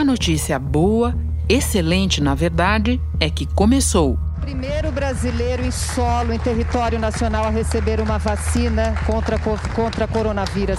[0.00, 1.14] A notícia boa,
[1.46, 4.18] excelente na verdade, é que começou.
[4.40, 9.38] Primeiro brasileiro em solo, em território nacional, a receber uma vacina contra,
[9.74, 10.78] contra coronavírus.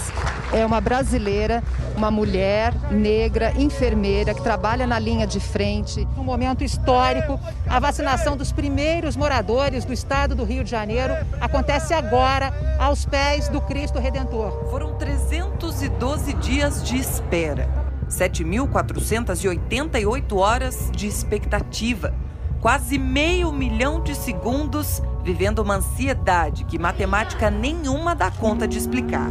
[0.52, 1.62] É uma brasileira,
[1.96, 6.08] uma mulher negra, enfermeira, que trabalha na linha de frente.
[6.17, 11.94] Um momento histórico, a vacinação dos primeiros moradores do estado do Rio de Janeiro acontece
[11.94, 14.67] agora, aos pés do Cristo Redentor.
[14.72, 22.13] Foram 312 dias de espera, 7.488 horas de expectativa.
[22.59, 29.30] Quase meio milhão de segundos vivendo uma ansiedade que matemática nenhuma dá conta de explicar.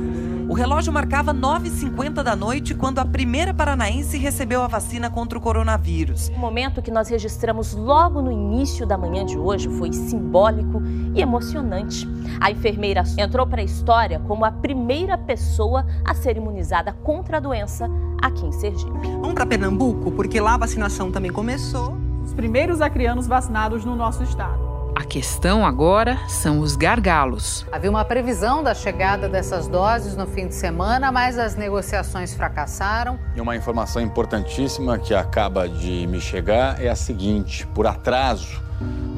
[0.50, 5.40] O relógio marcava 9h50 da noite quando a primeira paranaense recebeu a vacina contra o
[5.40, 6.28] coronavírus.
[6.30, 10.82] O momento que nós registramos logo no início da manhã de hoje foi simbólico
[11.14, 12.08] e emocionante.
[12.41, 17.41] A enfermeira entrou para a história como a primeira pessoa a ser imunizada contra a
[17.41, 17.88] doença
[18.20, 19.06] aqui em Sergipe.
[19.20, 24.25] Vamos para Pernambuco, porque lá a vacinação também começou os primeiros acrianos vacinados no nosso
[24.25, 24.69] estado.
[25.11, 27.66] A questão agora são os gargalos.
[27.72, 33.19] Havia uma previsão da chegada dessas doses no fim de semana, mas as negociações fracassaram.
[33.34, 38.62] E uma informação importantíssima que acaba de me chegar é a seguinte: por atraso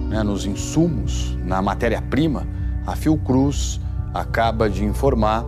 [0.08, 2.46] né, nos insumos, na matéria-prima,
[2.86, 3.78] a Fiocruz
[4.14, 5.44] acaba de informar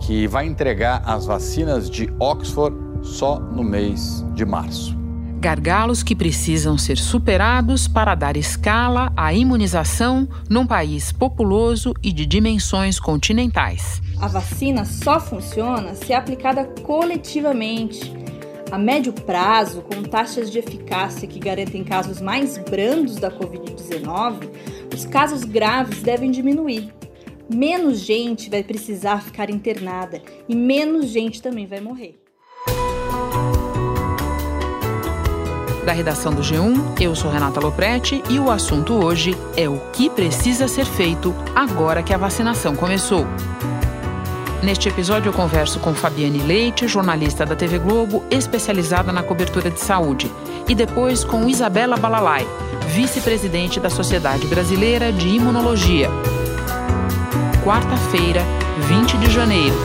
[0.00, 5.03] que vai entregar as vacinas de Oxford só no mês de março
[5.44, 12.24] gargalos que precisam ser superados para dar escala à imunização num país populoso e de
[12.24, 14.00] dimensões continentais.
[14.18, 18.10] A vacina só funciona se é aplicada coletivamente.
[18.72, 24.48] A médio prazo, com taxas de eficácia que garantem casos mais brandos da Covid-19,
[24.94, 26.90] os casos graves devem diminuir.
[27.54, 32.23] Menos gente vai precisar ficar internada e menos gente também vai morrer.
[35.84, 40.08] Da redação do G1, eu sou Renata Loprete e o assunto hoje é o que
[40.08, 43.26] precisa ser feito agora que a vacinação começou.
[44.62, 49.78] Neste episódio, eu converso com Fabiane Leite, jornalista da TV Globo, especializada na cobertura de
[49.78, 50.32] saúde,
[50.66, 52.48] e depois com Isabela Balalai,
[52.88, 56.08] vice-presidente da Sociedade Brasileira de Imunologia.
[57.62, 58.40] Quarta-feira,
[58.88, 59.76] 20 de janeiro.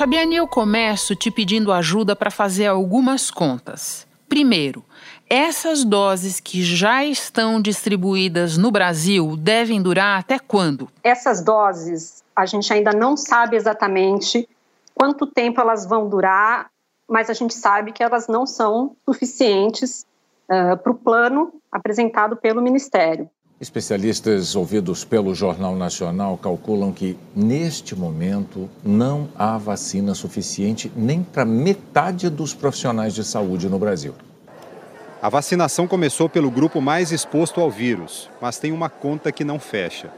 [0.00, 4.06] Fabiane, eu começo te pedindo ajuda para fazer algumas contas.
[4.30, 4.82] Primeiro,
[5.28, 10.88] essas doses que já estão distribuídas no Brasil devem durar até quando?
[11.04, 14.48] Essas doses, a gente ainda não sabe exatamente
[14.94, 16.70] quanto tempo elas vão durar,
[17.06, 20.06] mas a gente sabe que elas não são suficientes
[20.48, 23.28] uh, para o plano apresentado pelo Ministério.
[23.60, 31.44] Especialistas ouvidos pelo Jornal Nacional calculam que, neste momento, não há vacina suficiente nem para
[31.44, 34.14] metade dos profissionais de saúde no Brasil.
[35.20, 39.60] A vacinação começou pelo grupo mais exposto ao vírus, mas tem uma conta que não
[39.60, 40.08] fecha.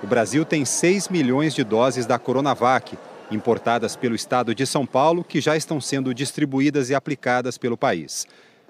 [0.00, 2.96] O Brasil tem 6 milhões de doses da Coronavac,
[3.32, 8.28] importadas pelo estado de São Paulo, que já estão sendo distribuídas e aplicadas pelo país.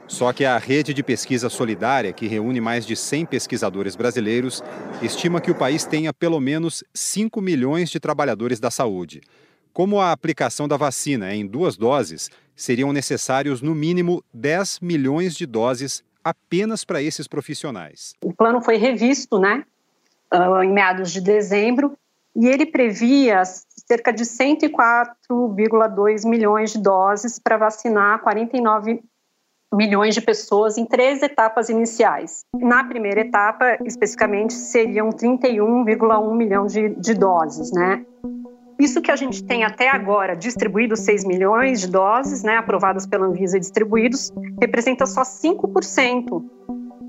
[0.09, 4.63] Só que a rede de pesquisa solidária, que reúne mais de 100 pesquisadores brasileiros,
[5.03, 9.21] estima que o país tenha pelo menos 5 milhões de trabalhadores da saúde.
[9.73, 15.35] Como a aplicação da vacina é em duas doses, seriam necessários no mínimo 10 milhões
[15.35, 18.15] de doses apenas para esses profissionais.
[18.25, 19.65] O plano foi revisto, né,
[20.31, 21.99] ah, em meados de dezembro,
[22.35, 29.01] e ele previa cerca de 104,2 milhões de doses para vacinar 49
[29.73, 32.45] milhões de pessoas em três etapas iniciais.
[32.55, 38.05] Na primeira etapa, especificamente, seriam 31,1 milhão de, de doses, né?
[38.79, 43.25] Isso que a gente tem até agora distribuído 6 milhões de doses, né, aprovadas pela
[43.25, 46.45] Anvisa e distribuídos, representa só 5%.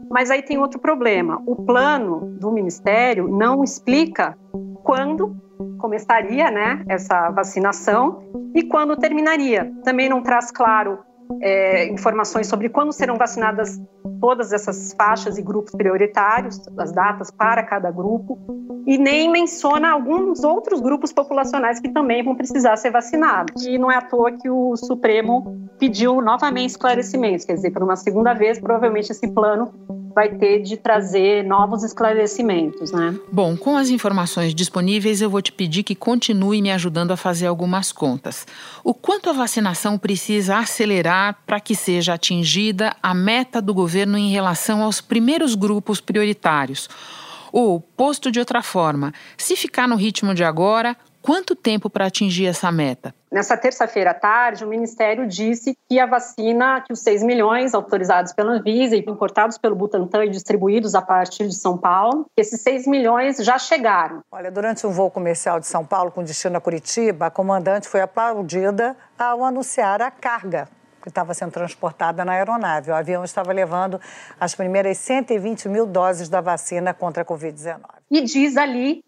[0.09, 1.41] Mas aí tem outro problema.
[1.45, 4.38] O plano do Ministério não explica
[4.81, 5.35] quando
[5.78, 8.24] começaria né, essa vacinação
[8.56, 9.69] e quando terminaria.
[9.84, 11.00] Também não traz claro
[11.42, 13.80] é, informações sobre quando serão vacinadas
[14.19, 18.38] todas essas faixas e grupos prioritários, as datas para cada grupo,
[18.86, 23.66] e nem menciona alguns outros grupos populacionais que também vão precisar ser vacinados.
[23.66, 27.96] E não é à toa que o Supremo pediu novamente esclarecimentos, quer dizer, por uma
[27.96, 29.72] segunda vez, provavelmente esse plano
[30.18, 33.16] vai ter de trazer novos esclarecimentos, né?
[33.31, 37.46] Bom, com as informações disponíveis, eu vou te pedir que continue me ajudando a fazer
[37.46, 38.48] algumas contas.
[38.84, 44.31] O quanto a vacinação precisa acelerar para que seja atingida a meta do governo em
[44.31, 46.90] relação aos primeiros grupos prioritários?
[47.52, 52.45] Ou, posto de outra forma, se ficar no ritmo de agora, quanto tempo para atingir
[52.45, 53.13] essa meta?
[53.29, 58.31] Nessa terça-feira à tarde, o Ministério disse que a vacina, que os 6 milhões autorizados
[58.31, 62.88] pela Anvisa e importados pelo Butantan e distribuídos a partir de São Paulo, esses 6
[62.88, 64.21] milhões já chegaram.
[64.31, 68.00] Olha, durante um voo comercial de São Paulo com destino a Curitiba, a comandante foi
[68.00, 70.69] aplaudida ao anunciar a carga
[71.01, 72.91] que estava sendo transportada na aeronave.
[72.91, 74.00] O avião estava levando
[74.39, 77.79] as primeiras 120 mil doses da vacina contra a Covid-19.
[78.09, 79.03] E diz ali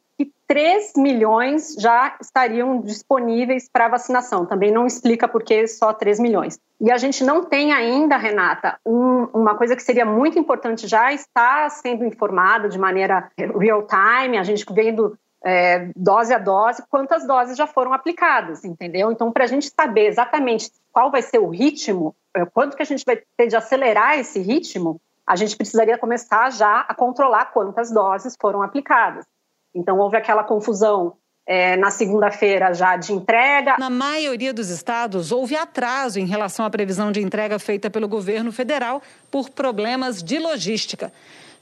[0.50, 4.48] 3 milhões já estariam disponíveis para vacinação.
[4.48, 6.60] Também não explica por que só 3 milhões.
[6.81, 11.13] E a gente não tem ainda, Renata, um, uma coisa que seria muito importante já
[11.13, 17.28] está sendo informada de maneira real time, a gente vendo é, dose a dose, quantas
[17.28, 19.12] doses já foram aplicadas, entendeu?
[19.12, 22.88] Então, para a gente saber exatamente qual vai ser o ritmo, é, quanto que a
[22.88, 27.92] gente vai ter de acelerar esse ritmo, a gente precisaria começar já a controlar quantas
[27.92, 29.28] doses foram aplicadas.
[29.74, 31.16] Então, houve aquela confusão
[31.50, 33.75] é, na segunda-feira já de entrega.
[33.80, 38.51] Na maioria dos estados, houve atraso em relação à previsão de entrega feita pelo governo
[38.51, 39.01] federal
[39.31, 41.12] por problemas de logística.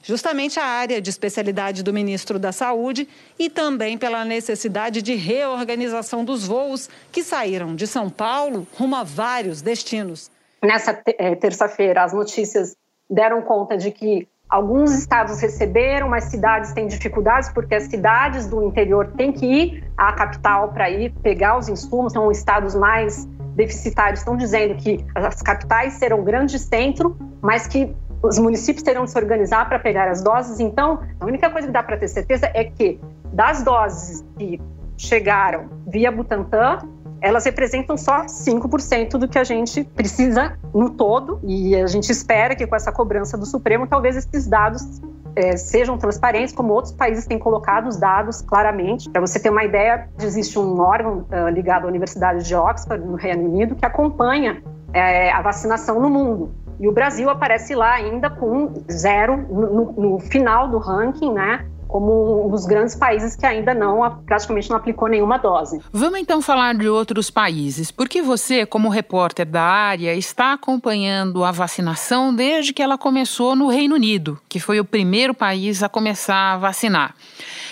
[0.02, 3.08] Justamente a área de especialidade do ministro da Saúde
[3.38, 9.02] e também pela necessidade de reorganização dos voos que saíram de São Paulo rumo a
[9.02, 10.30] vários destinos.
[10.62, 12.76] Nessa é, terça-feira, as notícias
[13.08, 18.62] deram conta de que Alguns estados receberam, mas cidades têm dificuldades porque as cidades do
[18.62, 22.14] interior têm que ir à capital para ir pegar os insumos.
[22.14, 27.12] São estados mais deficitários estão dizendo que as capitais serão grandes centros,
[27.42, 30.60] mas que os municípios terão de se organizar para pegar as doses.
[30.60, 32.98] Então, a única coisa que dá para ter certeza é que
[33.32, 34.60] das doses que
[34.96, 36.78] chegaram via Butantan,
[37.20, 42.54] elas representam só 5% do que a gente precisa no todo, e a gente espera
[42.54, 45.00] que com essa cobrança do Supremo, talvez esses dados
[45.34, 49.08] é, sejam transparentes, como outros países têm colocado os dados claramente.
[49.08, 53.14] Para você ter uma ideia, existe um órgão uh, ligado à Universidade de Oxford, no
[53.14, 54.62] Reino Unido, que acompanha
[54.92, 56.50] é, a vacinação no mundo.
[56.80, 61.66] E o Brasil aparece lá ainda com zero no, no final do ranking, né?
[61.88, 65.80] Como dos grandes países que ainda não praticamente não aplicou nenhuma dose.
[65.92, 71.50] Vamos então falar de outros países, porque você, como repórter da área, está acompanhando a
[71.50, 76.54] vacinação desde que ela começou no Reino Unido, que foi o primeiro país a começar
[76.54, 77.14] a vacinar.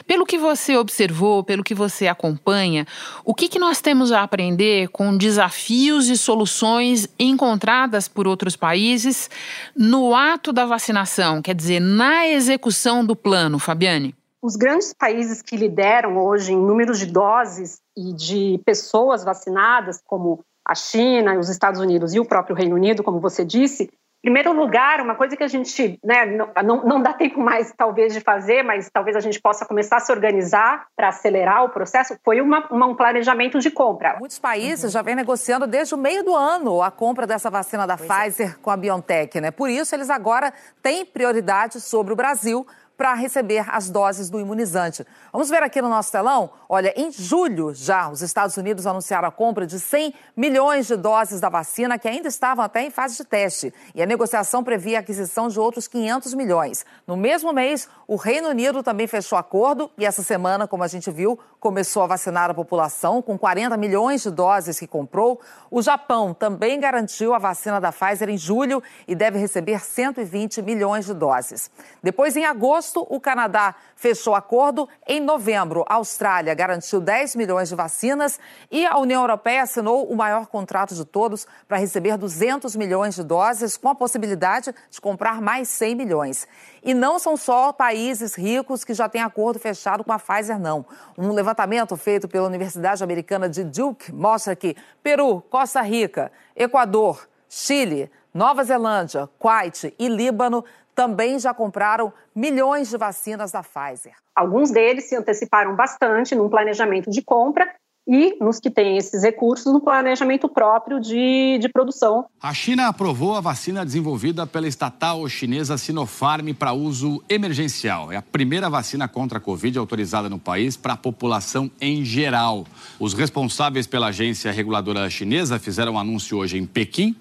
[0.06, 2.86] Pelo que você observou, pelo que você acompanha,
[3.24, 9.30] o que, que nós temos a aprender com desafios e soluções encontradas por outros países
[9.76, 14.14] no ato da vacinação, quer dizer, na execução do plano, Fabiane?
[14.42, 20.44] Os grandes países que lideram hoje em números de doses e de pessoas vacinadas, como
[20.66, 23.88] a China, os Estados Unidos e o próprio Reino Unido, como você disse,
[24.26, 26.26] primeiro lugar, uma coisa que a gente né,
[26.64, 30.00] não, não dá tempo mais, talvez, de fazer, mas talvez a gente possa começar a
[30.00, 34.16] se organizar para acelerar o processo, foi uma, uma, um planejamento de compra.
[34.18, 34.90] Muitos países uhum.
[34.90, 38.14] já vêm negociando desde o meio do ano a compra dessa vacina da pois é.
[38.14, 38.54] Pfizer é.
[38.60, 39.40] com a BioNTech.
[39.40, 39.52] Né?
[39.52, 40.52] Por isso, eles agora
[40.82, 45.06] têm prioridade sobre o Brasil para receber as doses do imunizante.
[45.32, 46.50] Vamos ver aqui no nosso telão?
[46.68, 51.40] Olha, em julho já, os Estados Unidos anunciaram a compra de 100 milhões de doses
[51.40, 53.72] da vacina que ainda estavam até em fase de teste.
[53.94, 56.86] E a negociação previa a aquisição de outros 500 milhões.
[57.06, 61.10] No mesmo mês, o Reino Unido também fechou acordo e essa semana, como a gente
[61.10, 65.40] viu, começou a vacinar a população com 40 milhões de doses que comprou.
[65.70, 71.06] O Japão também garantiu a vacina da Pfizer em julho e deve receber 120 milhões
[71.06, 71.70] de doses.
[72.02, 74.88] Depois, em agosto, agosto, o Canadá fechou acordo.
[75.06, 78.38] Em novembro, a Austrália garantiu 10 milhões de vacinas
[78.70, 83.24] e a União Europeia assinou o maior contrato de todos para receber 200 milhões de
[83.24, 86.46] doses, com a possibilidade de comprar mais 100 milhões.
[86.82, 90.84] E não são só países ricos que já têm acordo fechado com a Pfizer, não.
[91.18, 98.10] Um levantamento feito pela Universidade Americana de Duke mostra que Peru, Costa Rica, Equador, Chile,
[98.32, 100.62] Nova Zelândia, Kuwait e Líbano
[100.96, 104.16] também já compraram milhões de vacinas da Pfizer.
[104.34, 107.72] Alguns deles se anteciparam bastante num planejamento de compra
[108.06, 112.26] e nos que têm esses recursos no planejamento próprio de, de produção.
[112.40, 118.12] A China aprovou a vacina desenvolvida pela estatal chinesa Sinopharm para uso emergencial.
[118.12, 122.64] É a primeira vacina contra a Covid autorizada no país para a população em geral.
[123.00, 127.16] Os responsáveis pela agência reguladora chinesa fizeram um anúncio hoje em Pequim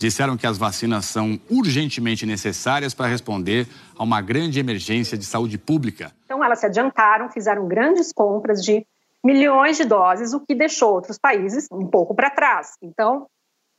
[0.00, 3.68] disseram que as vacinas são urgentemente necessárias para responder
[3.98, 6.10] a uma grande emergência de saúde pública.
[6.24, 8.86] Então, elas se adiantaram, fizeram grandes compras de
[9.24, 12.76] milhões de doses, o que deixou outros países um pouco para trás.
[12.82, 13.26] Então,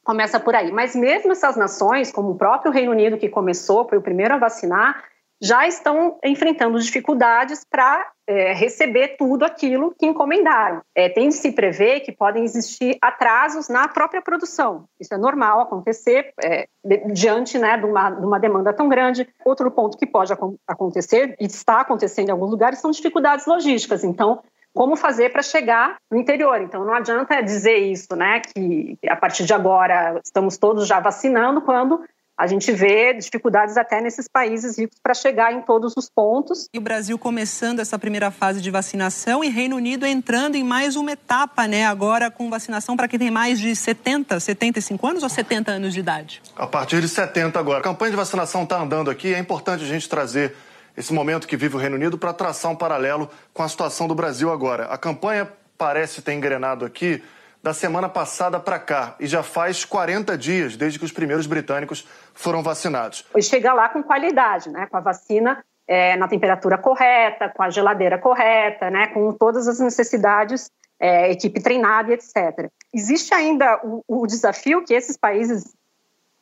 [0.04, 0.72] começa por aí.
[0.72, 4.38] Mas mesmo essas nações, como o próprio Reino Unido, que começou, foi o primeiro a
[4.38, 5.04] vacinar,
[5.44, 10.82] já estão enfrentando dificuldades para é, receber tudo aquilo que encomendaram.
[10.96, 14.86] É, tem de se prever que podem existir atrasos na própria produção.
[15.00, 16.68] Isso é normal acontecer é,
[17.12, 19.28] diante né, de, uma, de uma demanda tão grande.
[19.44, 20.32] Outro ponto que pode
[20.68, 24.04] acontecer, e está acontecendo em alguns lugares, são dificuldades logísticas.
[24.04, 26.62] Então, como fazer para chegar no interior.
[26.62, 31.62] Então não adianta dizer isso, né, que a partir de agora estamos todos já vacinando
[31.62, 32.02] quando
[32.42, 36.68] a gente vê dificuldades até nesses países ricos para chegar em todos os pontos.
[36.74, 40.96] E o Brasil começando essa primeira fase de vacinação e Reino Unido entrando em mais
[40.96, 41.86] uma etapa, né?
[41.86, 46.00] Agora com vacinação para quem tem mais de 70, 75 anos ou 70 anos de
[46.00, 46.42] idade?
[46.56, 47.78] A partir de 70 agora.
[47.80, 49.36] A campanha de vacinação está andando aqui.
[49.36, 50.56] É importante a gente trazer
[50.96, 54.16] esse momento que vive o Reino Unido para traçar um paralelo com a situação do
[54.16, 54.86] Brasil agora.
[54.86, 57.24] A campanha parece ter engrenado aqui
[57.64, 62.08] da semana passada para cá e já faz 40 dias desde que os primeiros britânicos
[62.34, 63.26] foram vacinados.
[63.36, 64.88] E chega lá com qualidade, né?
[64.88, 69.08] com a vacina é, na temperatura correta, com a geladeira correta, né?
[69.08, 72.70] com todas as necessidades, é, equipe treinada etc.
[72.94, 75.76] Existe ainda o, o desafio que esses países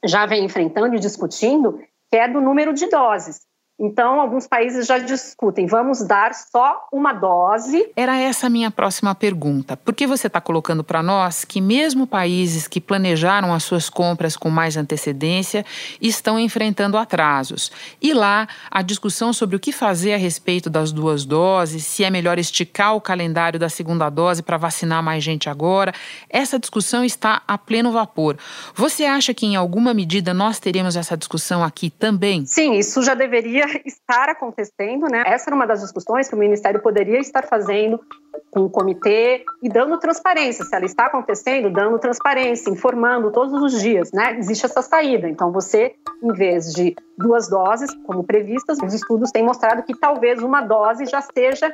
[0.06, 3.42] já vêm enfrentando e discutindo, que é do número de doses.
[3.80, 7.90] Então, alguns países já discutem, vamos dar só uma dose.
[7.96, 9.78] Era essa a minha próxima pergunta.
[9.78, 14.36] Por que você está colocando para nós que, mesmo países que planejaram as suas compras
[14.36, 15.66] com mais antecedência,
[16.02, 17.72] estão enfrentando atrasos?
[18.02, 22.10] E lá, a discussão sobre o que fazer a respeito das duas doses, se é
[22.10, 25.94] melhor esticar o calendário da segunda dose para vacinar mais gente agora,
[26.30, 28.38] essa discussão está a pleno vapor.
[28.76, 32.46] Você acha que, em alguma medida, nós teremos essa discussão aqui também?
[32.46, 35.24] Sim, isso já deveria estar acontecendo, né?
[35.26, 38.00] Essa era uma das discussões que o Ministério poderia estar fazendo
[38.52, 40.66] com o comitê e dando transparência.
[40.66, 44.38] Se ela está acontecendo, dando transparência, informando todos os dias, né?
[44.38, 45.28] Existe essa saída.
[45.28, 50.42] Então, você, em vez de duas doses, como previstas, os estudos têm mostrado que talvez
[50.42, 51.72] uma dose já seja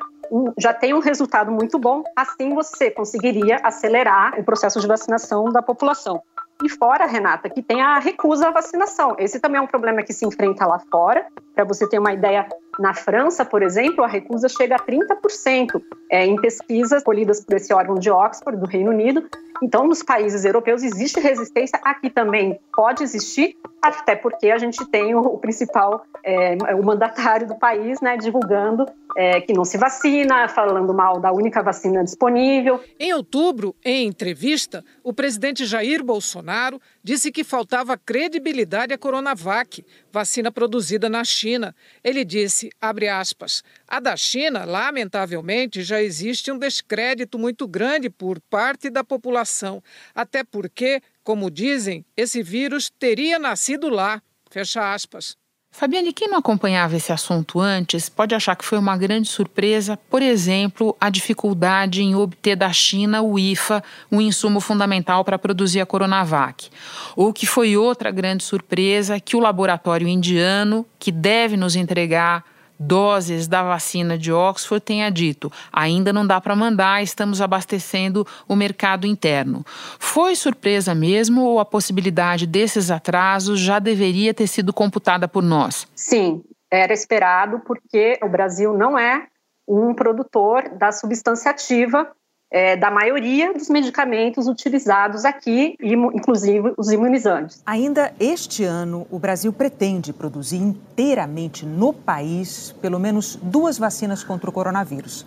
[0.58, 5.62] já tenha um resultado muito bom, assim você conseguiria acelerar o processo de vacinação da
[5.62, 6.22] população.
[6.64, 9.16] E fora, Renata, que tem a recusa à vacinação.
[9.20, 11.26] Esse também é um problema que se enfrenta lá fora.
[11.54, 12.48] Para você ter uma ideia,
[12.80, 17.74] na França, por exemplo, a recusa chega a 30% é, em pesquisas colhidas por esse
[17.74, 19.28] órgão de Oxford, do Reino Unido.
[19.62, 25.16] Então, nos países europeus existe resistência, aqui também pode existir, até porque a gente tem
[25.16, 28.86] o, principal, é, o mandatário do país, né, divulgando
[29.16, 32.84] é, que não se vacina, falando mal da única vacina disponível.
[33.00, 40.52] Em outubro, em entrevista, o presidente Jair Bolsonaro disse que faltava credibilidade à Coronavac, vacina
[40.52, 41.76] produzida na China.
[42.04, 48.40] Ele disse, abre aspas, a da China, lamentavelmente, já existe um descrédito muito grande por
[48.42, 49.82] parte da população,
[50.14, 54.22] até porque como dizem, esse vírus teria nascido lá.
[54.52, 55.36] Fecha aspas.
[55.78, 60.22] Fabiane, quem não acompanhava esse assunto antes pode achar que foi uma grande surpresa, por
[60.22, 65.86] exemplo, a dificuldade em obter da China o IFA, um insumo fundamental para produzir a
[65.86, 66.70] Coronavac.
[67.14, 72.46] Ou que foi outra grande surpresa que o laboratório indiano, que deve nos entregar
[72.80, 78.56] doses da vacina de Oxford tenha dito: ainda não dá para mandar, estamos abastecendo o
[78.56, 79.66] mercado interno.
[80.00, 85.88] Foi surpresa mesmo ou a possibilidade desses atrasos já deveria ter sido computada por nós?
[85.96, 89.28] Sim, era esperado porque o Brasil não é
[89.68, 92.12] um produtor da substância ativa
[92.52, 97.62] é, da maioria dos medicamentos utilizados aqui, inclusive os imunizantes.
[97.66, 104.50] Ainda este ano, o Brasil pretende produzir inteiramente no país pelo menos duas vacinas contra
[104.50, 105.26] o coronavírus.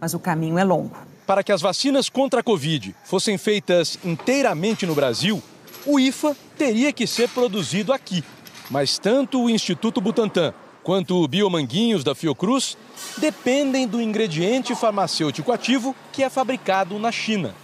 [0.00, 0.96] Mas o caminho é longo.
[1.26, 5.42] Para que as vacinas contra a Covid fossem feitas inteiramente no Brasil,
[5.86, 8.22] o IFA teria que ser produzido aqui.
[8.70, 10.52] Mas tanto o Instituto Butantan
[10.84, 12.76] quanto o Biomanguinhos da Fiocruz
[13.16, 17.54] dependem do ingrediente farmacêutico ativo que é fabricado na China.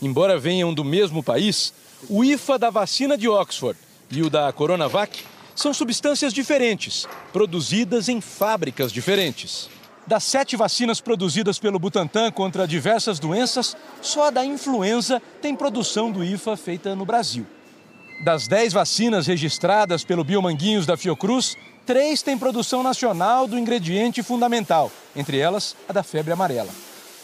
[0.00, 1.74] Embora venham do mesmo país,
[2.08, 3.76] o IFA da vacina de Oxford
[4.10, 5.24] e o da Coronavac
[5.56, 9.68] são substâncias diferentes, produzidas em fábricas diferentes.
[10.06, 16.12] Das sete vacinas produzidas pelo Butantan contra diversas doenças, só a da influenza tem produção
[16.12, 17.44] do IFA feita no Brasil.
[18.24, 21.56] Das dez vacinas registradas pelo Biomanguinhos da Fiocruz,
[21.88, 26.68] três têm produção nacional do ingrediente fundamental, entre elas a da febre amarela.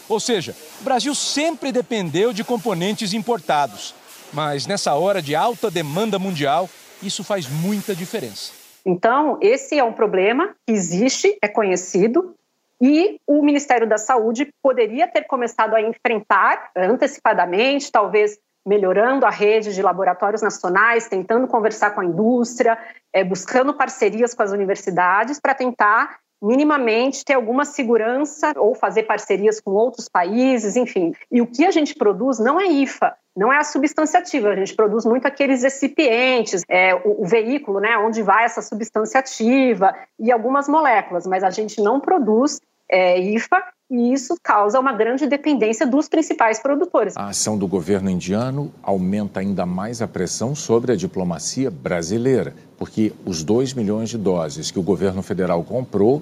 [0.09, 3.93] Ou seja, o Brasil sempre dependeu de componentes importados,
[4.33, 6.67] mas nessa hora de alta demanda mundial,
[7.03, 8.53] isso faz muita diferença.
[8.83, 12.33] Então, esse é um problema que existe, é conhecido,
[12.81, 19.73] e o Ministério da Saúde poderia ter começado a enfrentar antecipadamente, talvez melhorando a rede
[19.73, 22.77] de laboratórios nacionais, tentando conversar com a indústria,
[23.13, 29.59] é, buscando parcerias com as universidades para tentar minimamente ter alguma segurança ou fazer parcerias
[29.59, 31.13] com outros países, enfim.
[31.31, 34.55] E o que a gente produz não é IFA, não é a substância ativa, a
[34.55, 39.95] gente produz muito aqueles recipientes, é, o, o, veículo, né, onde vai essa substância ativa
[40.19, 45.27] e algumas moléculas, mas a gente não produz é, IFA e isso causa uma grande
[45.27, 47.15] dependência dos principais produtores.
[47.15, 53.13] A ação do governo indiano aumenta ainda mais a pressão sobre a diplomacia brasileira, porque
[53.25, 56.21] os 2 milhões de doses que o governo federal comprou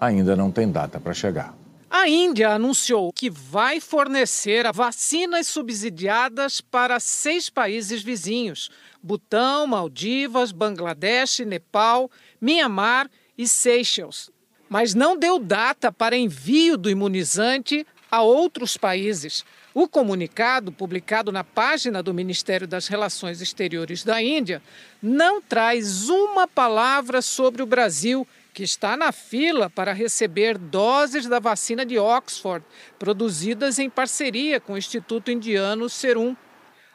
[0.00, 1.54] ainda não tem data para chegar.
[1.90, 8.68] A Índia anunciou que vai fornecer vacinas subsidiadas para seis países vizinhos:
[9.02, 12.10] Butão, Maldivas, Bangladesh, Nepal,
[12.40, 13.08] Mianmar
[13.38, 14.34] e Seychelles
[14.68, 19.44] mas não deu data para envio do imunizante a outros países.
[19.74, 24.62] O comunicado, publicado na página do Ministério das Relações Exteriores da Índia,
[25.02, 31.40] não traz uma palavra sobre o Brasil, que está na fila para receber doses da
[31.40, 32.64] vacina de Oxford,
[33.00, 36.36] produzidas em parceria com o Instituto Indiano Serum.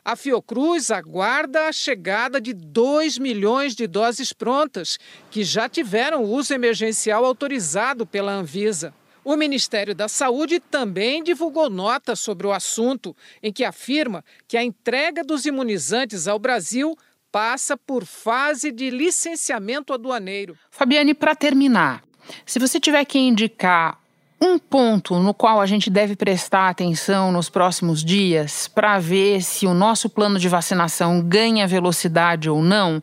[0.10, 4.98] A Fiocruz aguarda a chegada de 2 milhões de doses prontas,
[5.30, 8.92] que já tiveram uso emergencial autorizado pela Anvisa.
[9.24, 14.64] O Ministério da Saúde também divulgou nota sobre o assunto, em que afirma que a
[14.64, 16.98] entrega dos imunizantes ao Brasil
[17.32, 20.58] passa por fase de licenciamento aduaneiro.
[20.72, 22.04] Fabiane, para terminar,
[22.48, 24.02] se você tiver que indicar
[24.42, 29.68] um ponto no qual a gente deve prestar atenção nos próximos dias para ver se
[29.68, 33.02] o nosso plano de vacinação ganha velocidade ou não,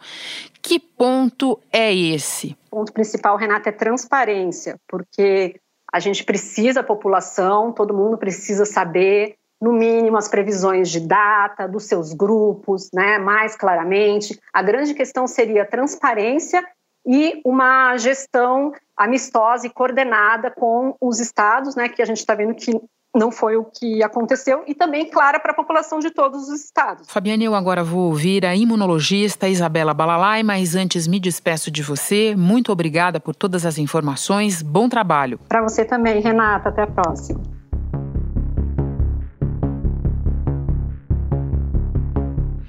[0.62, 2.56] que ponto é esse?
[2.70, 5.60] O ponto principal, Renata, é transparência, porque
[5.92, 11.66] a gente precisa, a população, todo mundo precisa saber, no mínimo, as previsões de data
[11.66, 14.38] dos seus grupos, né, mais claramente.
[14.52, 16.64] A grande questão seria transparência
[17.06, 22.54] e uma gestão amistosa e coordenada com os estados, né, que a gente está vendo
[22.54, 22.72] que
[23.16, 27.10] não foi o que aconteceu e também clara para a população de todos os estados.
[27.10, 32.34] Fabiane, eu agora vou ouvir a imunologista Isabela Balalai, mas antes me despeço de você.
[32.36, 34.60] Muito obrigada por todas as informações.
[34.60, 35.40] Bom trabalho.
[35.48, 36.68] Para você também, Renata.
[36.68, 37.55] Até a próxima.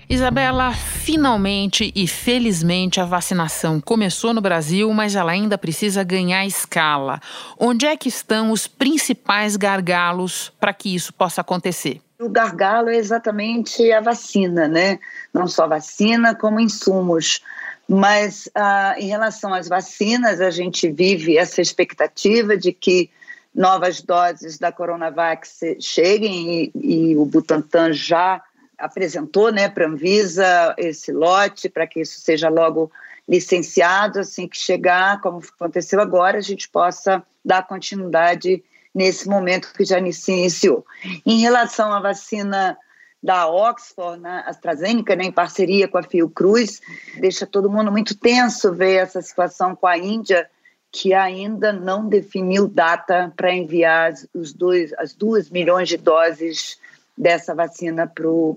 [0.09, 7.19] Isabela, finalmente e felizmente a vacinação começou no Brasil, mas ela ainda precisa ganhar escala.
[7.59, 11.99] Onde é que estão os principais gargalos para que isso possa acontecer?
[12.21, 14.97] O gargalo é exatamente a vacina, né?
[15.33, 17.41] Não só vacina, como insumos.
[17.85, 23.09] Mas ah, em relação às vacinas, a gente vive essa expectativa de que
[23.53, 25.45] novas doses da Coronavac
[25.81, 28.41] cheguem e, e o Butantan já
[28.77, 32.91] apresentou né, para a Anvisa esse lote para que isso seja logo
[33.27, 38.63] licenciado, assim que chegar, como aconteceu agora, a gente possa dar continuidade
[38.95, 40.85] nesse momento que já iniciou.
[41.25, 42.77] Em relação à vacina
[43.21, 46.81] da Oxford, né, AstraZeneca, né, em parceria com a Fiocruz,
[47.19, 50.49] deixa todo mundo muito tenso ver essa situação com a Índia,
[50.91, 56.79] que ainda não definiu data para enviar os dois, as duas milhões de doses
[57.17, 58.11] dessa vacina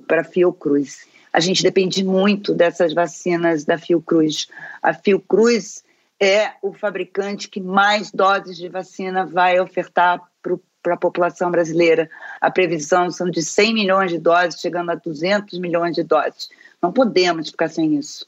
[0.07, 1.07] para a Fiocruz.
[1.33, 4.49] A gente depende muito dessas vacinas da Fiocruz.
[4.83, 5.85] A Fiocruz
[6.18, 10.20] é o fabricante que mais doses de vacina vai ofertar
[10.83, 12.11] para a população brasileira.
[12.40, 16.51] A previsão são de 100 milhões de doses, chegando a 200 milhões de doses.
[16.83, 18.27] Não podemos ficar sem isso.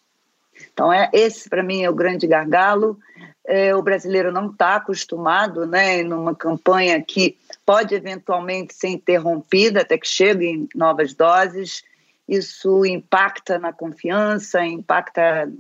[0.73, 2.99] Então, é, esse, para mim, é o grande gargalo.
[3.45, 7.37] É, o brasileiro não está acostumado, né, numa campanha que
[7.67, 11.83] pode eventualmente ser interrompida até que cheguem novas doses.
[12.29, 15.51] Isso impacta na confiança, impacta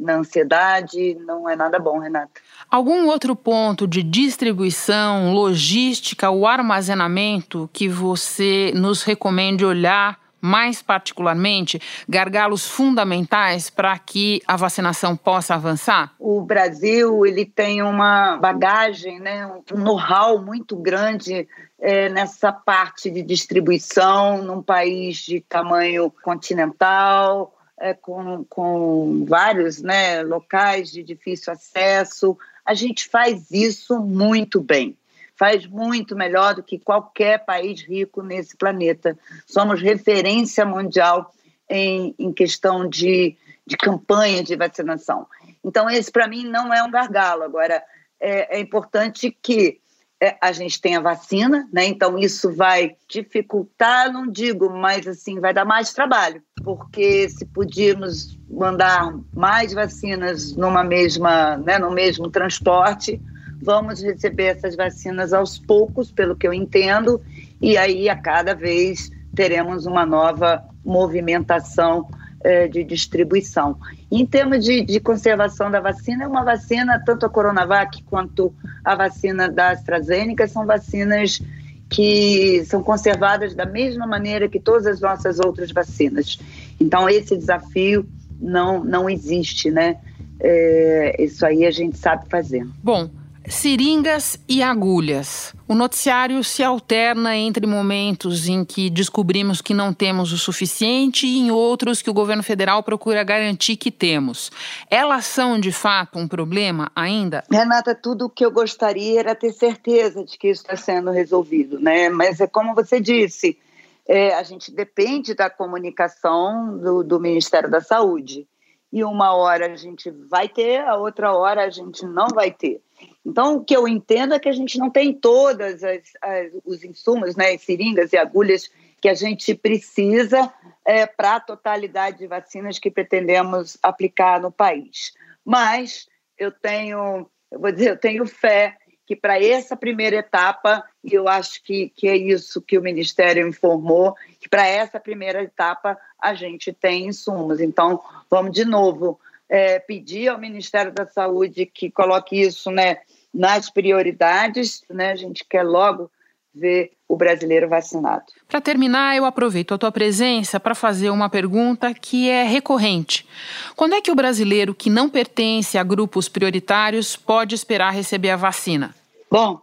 [0.00, 2.40] na ansiedade, não é nada bom, Renata.
[2.70, 11.80] Algum outro ponto de distribuição, logística ou armazenamento que você nos recomende olhar mais particularmente,
[12.08, 16.14] gargalos fundamentais para que a vacinação possa avançar?
[16.18, 21.46] O Brasil ele tem uma bagagem, né, um know-how muito grande
[21.80, 30.22] é, nessa parte de distribuição num país de tamanho continental, é, com, com vários né,
[30.22, 32.36] locais de difícil acesso.
[32.64, 34.96] A gente faz isso muito bem
[35.38, 39.16] faz muito melhor do que qualquer país rico nesse planeta.
[39.46, 41.32] Somos referência mundial
[41.68, 45.26] em, em questão de, de campanha de vacinação.
[45.64, 47.44] Então, esse para mim não é um gargalo.
[47.44, 47.82] Agora,
[48.20, 49.80] é, é importante que
[50.20, 51.86] é, a gente tem a vacina, né?
[51.86, 58.36] Então isso vai dificultar, não digo, mas assim vai dar mais trabalho, porque se podíamos
[58.50, 63.20] mandar mais vacinas numa mesma, né, no mesmo transporte,
[63.60, 67.20] vamos receber essas vacinas aos poucos, pelo que eu entendo,
[67.60, 72.08] e aí a cada vez teremos uma nova movimentação
[72.42, 73.76] é, de distribuição.
[74.10, 78.94] Em termos de, de, conservação da vacina, é uma vacina, tanto a Coronavac quanto a
[78.94, 81.40] vacina da AstraZeneca, são vacinas
[81.88, 86.38] que são conservadas da mesma maneira que todas as nossas outras vacinas.
[86.78, 88.06] Então, esse desafio
[88.40, 89.96] não, não existe, né?
[90.40, 92.66] É, isso aí a gente sabe fazer.
[92.82, 93.10] Bom,
[93.50, 95.54] Seringas e agulhas.
[95.66, 101.38] O noticiário se alterna entre momentos em que descobrimos que não temos o suficiente e
[101.38, 104.50] em outros que o governo federal procura garantir que temos.
[104.90, 107.42] Elas são, de fato, um problema ainda?
[107.50, 111.80] Renata, tudo o que eu gostaria era ter certeza de que isso está sendo resolvido,
[111.80, 112.10] né?
[112.10, 113.58] Mas é como você disse,
[114.06, 118.46] é, a gente depende da comunicação do, do Ministério da Saúde.
[118.92, 122.80] E uma hora a gente vai ter, a outra hora a gente não vai ter.
[123.24, 126.82] Então, o que eu entendo é que a gente não tem todas as, as, os
[126.82, 128.70] insumos, né, as seringas e agulhas
[129.00, 130.52] que a gente precisa
[130.84, 135.12] é, para a totalidade de vacinas que pretendemos aplicar no país.
[135.44, 138.76] Mas eu tenho, eu vou dizer, eu tenho fé
[139.08, 143.48] que para essa primeira etapa, e eu acho que, que é isso que o Ministério
[143.48, 147.58] informou, que para essa primeira etapa a gente tem insumos.
[147.58, 149.18] Então, vamos de novo
[149.48, 152.98] é, pedir ao Ministério da Saúde que coloque isso né,
[153.32, 154.84] nas prioridades.
[154.90, 155.12] Né?
[155.12, 156.10] A gente quer logo
[156.54, 158.24] ver o brasileiro vacinado.
[158.46, 163.26] Para terminar, eu aproveito a tua presença para fazer uma pergunta que é recorrente.
[163.74, 168.36] Quando é que o brasileiro que não pertence a grupos prioritários pode esperar receber a
[168.36, 168.97] vacina?
[169.30, 169.60] Bom,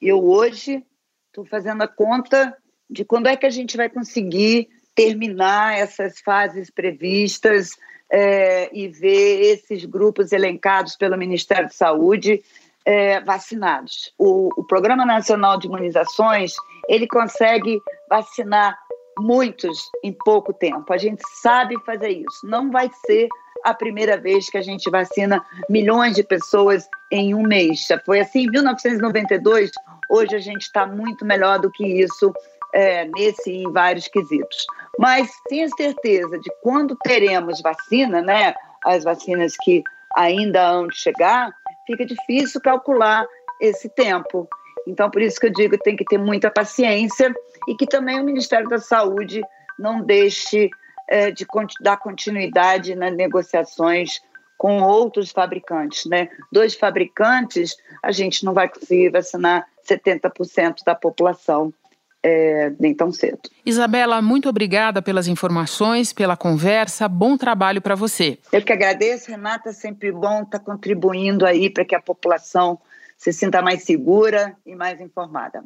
[0.00, 0.84] eu hoje
[1.26, 2.56] estou fazendo a conta
[2.88, 7.70] de quando é que a gente vai conseguir terminar essas fases previstas
[8.10, 12.44] é, e ver esses grupos elencados pelo Ministério da Saúde
[12.84, 14.12] é, vacinados.
[14.16, 16.54] O, o Programa Nacional de Imunizações
[16.88, 18.78] ele consegue vacinar
[19.18, 20.92] muitos em pouco tempo.
[20.92, 22.44] A gente sabe fazer isso.
[22.46, 23.28] Não vai ser
[23.64, 27.88] a primeira vez que a gente vacina milhões de pessoas em um mês.
[28.04, 29.70] Foi assim em 1992.
[30.08, 32.32] Hoje a gente está muito melhor do que isso
[32.72, 34.66] é, nesse e em vários quesitos.
[34.98, 38.54] Mas tenha certeza de quando teremos vacina, né?
[38.84, 39.82] As vacinas que
[40.16, 41.52] ainda hão de chegar,
[41.86, 43.26] fica difícil calcular
[43.60, 44.48] esse tempo.
[44.86, 47.32] Então, por isso que eu digo que tem que ter muita paciência
[47.68, 49.42] e que também o Ministério da Saúde
[49.78, 50.70] não deixe
[51.10, 51.44] é, de
[51.80, 54.20] dar continuidade nas negociações
[54.56, 56.28] com outros fabricantes, né?
[56.52, 61.74] Dois fabricantes, a gente não vai conseguir vacinar 70% da população
[62.22, 63.40] é, nem tão cedo.
[63.64, 67.08] Isabela, muito obrigada pelas informações, pela conversa.
[67.08, 68.38] Bom trabalho para você.
[68.52, 69.72] Eu que agradeço, Renata.
[69.72, 72.78] Sempre bom estar tá contribuindo aí para que a população
[73.16, 75.64] se sinta mais segura e mais informada.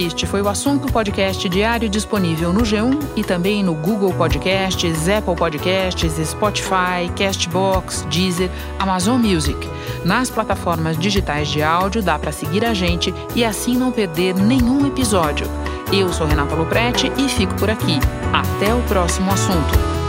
[0.00, 5.36] Este foi o assunto podcast diário disponível no G1 e também no Google Podcasts, Apple
[5.36, 9.58] Podcasts, Spotify, Castbox, Deezer, Amazon Music.
[10.02, 14.86] Nas plataformas digitais de áudio dá para seguir a gente e assim não perder nenhum
[14.86, 15.46] episódio.
[15.92, 17.98] Eu sou Renata Loprete e fico por aqui.
[18.32, 19.99] Até o próximo assunto.